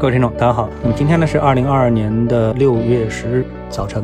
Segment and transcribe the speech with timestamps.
[0.00, 0.66] 各位听众，大家好。
[0.82, 4.02] 那么今天呢是二零二二年的六月十日早晨。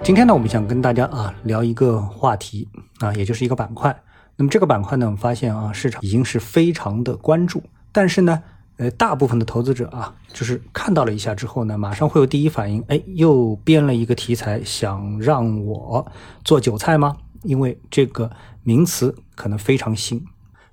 [0.00, 2.68] 今天呢，我们想跟大家啊聊一个话题
[3.00, 3.92] 啊，也就是一个板块。
[4.36, 7.60] 那么这个板块呢，我们发现啊，市场已经是非常的关注，
[7.90, 8.40] 但是呢，
[8.76, 16.06] 呃，大部分的投资者啊，就是看到了一下之后呢，马上会有第一反应，哎，又编了一个题材，想让我
[16.44, 17.16] 做韭菜吗？
[17.42, 18.30] 因为这个
[18.62, 20.24] 名词可能非常新。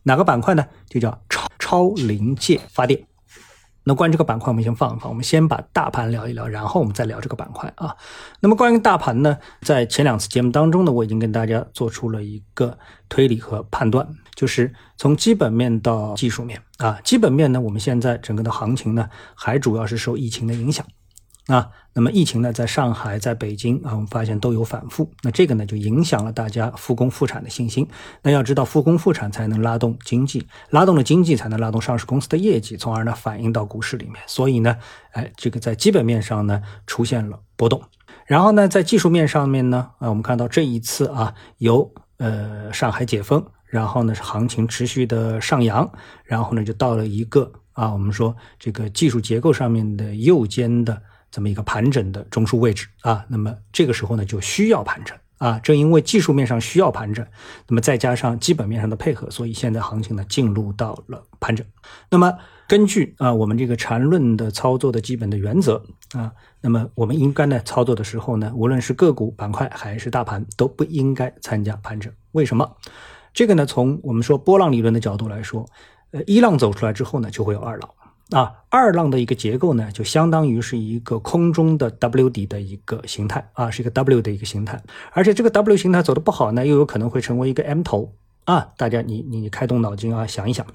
[0.04, 0.64] 哪个板块呢？
[0.88, 3.04] 就叫超超临界发电。
[3.84, 5.09] 那关于这个板块，我们先放一放。
[5.09, 7.95] 我们先把大盘聊一聊，然后我们再聊这个板块啊。
[8.39, 12.77] 那么关于大盘呢，在前两次节目当中呢，我已经跟大家做出了一个
[13.09, 16.99] 推理和判断，就是从基本面到技术面啊。
[17.03, 20.86] 基本面呢，我们现在整个的行情呢，还主要是受疫情的影响。
[21.48, 25.12] 啊，那么疫情呢，在上海、在北京啊，我们发现都有反复。
[25.23, 27.88] 那这个呢，就影响了大家复工复产的信心。
[28.22, 34.17] 那要知道，复工复产才能拉动经济，拉动了经济，才能拉动上市公司的业绩，从而呢，反映到股市里面。
[34.27, 34.77] 所以呢，
[35.14, 37.81] 哎，这个在基本面上呢，出现了波动。
[38.28, 45.92] 然后呢，在技术面上面呢，啊，我们看到这一次啊，由呃上海解封，然后呢，是行情持续的上扬，
[46.23, 51.02] 然后呢，就到了一个啊，我们说这个技术结构上面的右肩的。
[51.32, 57.26] 这么一个盘整的中枢位置啊，那么这个时候呢就需要盘整啊，正因为技术面上需要盘整，
[57.68, 61.66] 那么再加上基本面上的配合，所以现在行情呢进入到了盘整。
[62.09, 62.38] 那么
[62.68, 72.14] 根据啊我们这个缠论的操作的基本的原则啊，那么我们应该呢操作的时候呢，无论是个股板块还是大盘都不应该参加盘整。
[72.34, 72.78] 为什么？
[73.34, 75.66] 这个呢从我们说波浪理论的角度来说，
[76.12, 77.90] 呃一浪走出来之后呢就会有二浪。
[78.32, 88.14] 啊，二浪的一个结构呢，就相当于是一个空中的 W 底的一个形态啊，是一个 W 的一个形态，而且这个 W 形态走的不好呢，又有可能会成为一个 M 头
[88.46, 88.70] 啊。
[88.78, 90.66] 大家你你开动脑筋啊，想一想。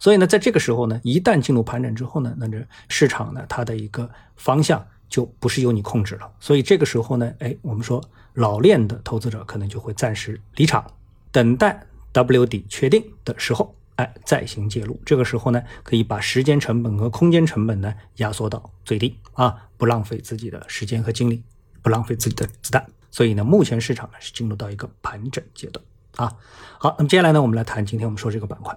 [0.00, 6.28] 所以呢，在这个时候呢，一旦进入盘整之后呢，那这市场呢，它的一个方向就不是由你控制了。
[6.40, 10.84] 所以这个时候呢，哎，我们说老练的投资者可能就会暂时离场，
[11.30, 13.72] 等待 W 底确定的时候。
[13.96, 21.42] 哎，再行介入，这个时候呢，可以把时间成本和空间成本呢压缩到最低啊，不浪费自己的时间和精力，
[21.80, 22.84] 不浪费自己的子弹。
[23.10, 25.84] 所以呢，目前市场呢是进入到一个盘整阶段
[26.16, 26.36] 啊。
[26.78, 28.76] 好，那么接下来呢，我们来谈今天我们说这个板块，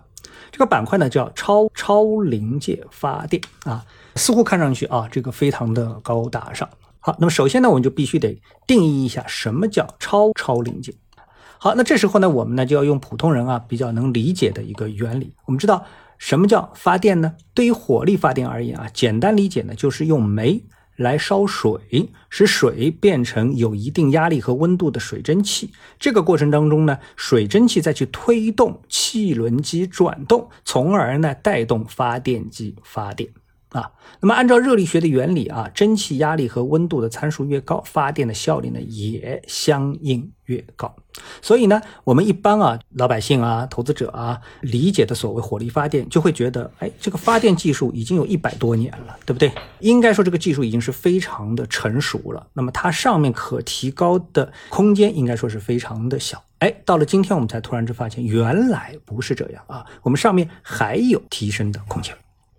[0.52, 3.84] 这个板块呢叫超超临界发电啊，
[4.16, 6.70] 似乎看上去啊这个非常的高大上。
[7.00, 10.94] 好，那么首先呢，我们就必须得定义一下什么叫超超临界。
[11.60, 15.34] 好，那这时候呢，我们呢就要用普通人啊比较能理解的一个原理。
[15.46, 15.86] 我们知道
[16.18, 17.34] 什么叫发电呢？
[17.54, 20.64] 对于火力发电而言啊，简单理解呢就是用煤
[20.96, 25.72] 来烧水，使水变成有一定压力和温度的水蒸气。
[26.00, 33.30] 这个过程当中呢，水蒸气再去推动汽轮机转动，从而呢带动发电机发电。
[33.70, 33.92] 啊，
[34.22, 40.96] 那么按照热力学的原理啊，蒸汽压力和温度的参数越高，发电的效率呢也相应越高。
[41.42, 49.52] 所以呢，我们一般啊，老百姓啊，投资者啊，理解的所谓火力发电，就会觉得，哎，这个发电技术已经有一百多年了，对不对？
[49.80, 52.48] 应该说这个技术已经是非常的成熟了。
[52.54, 56.42] 那么它上面可提高的空间，应该说是非常的小。
[56.60, 62.16] 哎，到了今天我们才突然之发现，原来不是这样啊，我们上面还有提升的空间。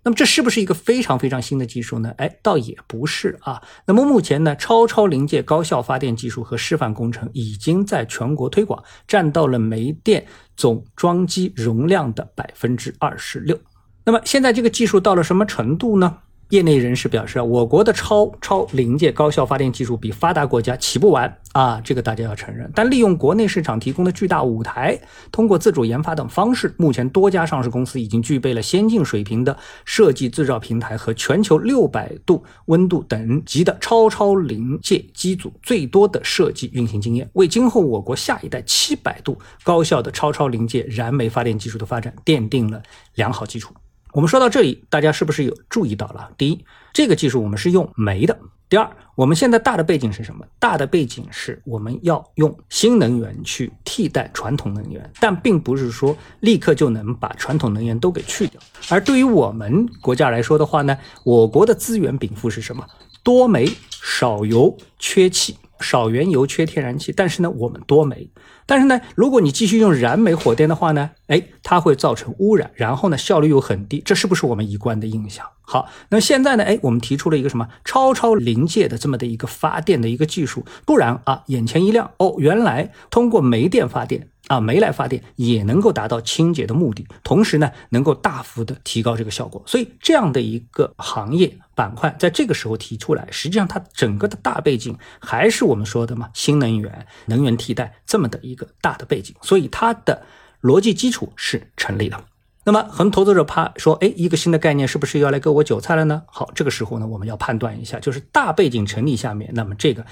[0.09, 2.11] 那么这是不是一个非常非常新的技术呢？
[2.17, 3.61] 哎，倒也不是啊。
[3.85, 10.25] 那么目前呢，超超临界高效发电技术和示范工程已经在全国推广，占到了煤电
[10.57, 13.55] 总装机容量的百分之二十六。
[14.03, 16.17] 那么现在这个技术到了什么程度呢？
[16.49, 22.69] 业内人士表示啊，我国的超超临界高效发电技术比发达国家起步晚啊，这个大家要承认。
[22.73, 24.99] 但利用国内市场提供的巨大舞台，
[25.31, 29.55] 通过自主研发等方式，目前多家上市公司已经具备了先进水平的
[29.85, 42.81] 设计制造平台和全球六百度温度等级的超超临界机组最多的设计运行经验，为今后我国下一代七百度高效的超超临界燃煤发电技术的发展奠定了
[43.13, 43.71] 良好基础。
[44.13, 46.31] 我们说到这里，大家是不是有注意到了？
[46.37, 48.35] 第一，这个技术我们是用煤的；
[48.67, 50.43] 第二，我们现在大的背景是什么？
[50.57, 58.59] 大的背景是我们要用新能源去替代传统能源，但并不是说立刻就能把传统能源都给去掉。
[58.89, 62.83] 而对于我们国家来说的话呢，我国的资源禀赋是什么？
[63.21, 65.55] 多煤少油缺气。
[65.79, 68.29] 少原油缺天然气，但是呢，我们多煤。
[68.65, 75.45] 但是呢，如果你继续用燃煤火电的话呢，哎，它会造成污染，然后呢，效率又很低，这是不是我们一贯的印象？
[75.61, 89.61] 好，那现在呢，哎，我们提出了一个什么超超临界的这么的一个发电的一个技术，突然啊，眼前一亮，哦，原来通过煤电发电啊，煤来发电也能够达到清洁的目的，同时呢，能够大幅的提高这个效果。
[89.67, 100.23] 所以这样的一个行业板块，在这个时候提出来，实际上它整个的大背景还是我们说的嘛，新能源、能源替代这么的一个大的背景，所以它的
[100.63, 102.19] 逻辑基础是成立的。
[102.65, 106.23] 那么很多投资者怕说，哎，一个新的概念是不是要来割我韭菜了呢？
[106.25, 110.03] 好，这个时候呢，我们要判断一下，就是大背景成立下面，那么这个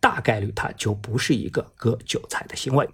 [0.00, 2.86] 大概率它就不是一个割韭菜的行为。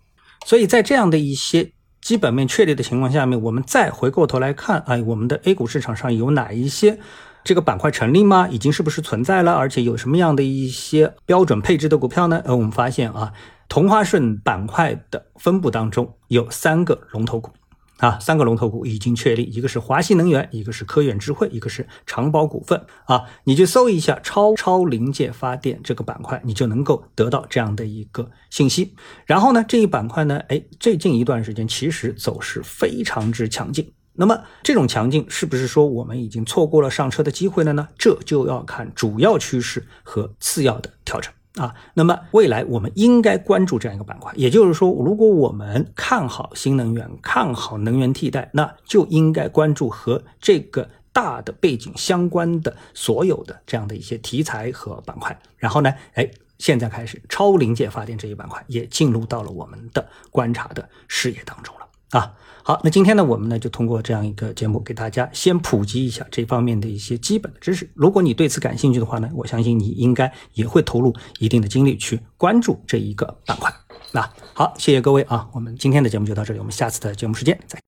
[0.46, 7.00] 所以在这样的一些基本面确立的情况下面，我们再回过头来看，哎，我们的 A 股市场上有哪一些
[7.42, 8.46] 这个板块成立吗？
[8.48, 9.54] 已经是不是存在了？
[9.54, 12.40] 而且有什么样的一些标准配置的股票呢？
[12.44, 13.32] 呃，我们发现啊，
[13.68, 17.50] 同花顺板块的分布当中有三个龙头股。
[17.98, 22.84] 啊，三个龙头股已经确立，一个是华西能源，一个是科远智慧，一个是长宝股份。
[23.06, 28.94] 啊，你去搜一下超超临界发电这个板块，你就能够得到这样的一个信息。
[29.24, 33.92] 然后呢，这一板块呢，哎，最近一段时间其实走势非常之强劲。
[34.18, 37.88] 那么这种强劲是不是说我们已经错过了上车的机会了呢？
[37.98, 41.32] 这就要看主要趋势和次要的调整。
[41.56, 55.38] 啊，那么未来我们应该关注这样一个板块，也就是说，如果我们看好新能源，看好能源替代，那就应该关注和这个大的背景相关的所有的这样的一些题材和板块。
[55.56, 61.85] 然后呢，哎，现在开始超临界发电这一板块也进入到了我们的观察的视野当中了。
[62.10, 67.90] 啊，好，那今天呢，我们呢就通过这样一个节目，给大家先普及一下这方面的一些基本的知识。
[67.94, 73.72] 如果你对此感兴趣的话呢，我相信你应该也会投入一定的精力去关注这一个板块。
[74.12, 77.85] 那好，谢谢各位啊，我们今天的节目就到这里，我们下次的节目时间再。